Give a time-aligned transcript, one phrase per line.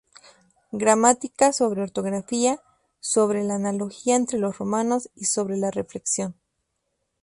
[0.71, 2.59] Gramática: "Sobre ortografía",
[3.01, 6.33] "Sobre la analogía entre los romanos" y "Sobre la flexión".